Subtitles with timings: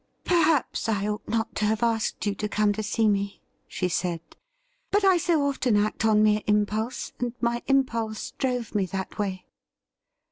[0.23, 4.19] 'Perhaps I ought not to have asked you to come to see me,' she said,
[4.89, 9.45] 'but I so often act on mere impulse— and my impulse drove me that way.'